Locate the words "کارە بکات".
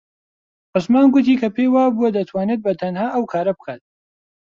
3.31-3.81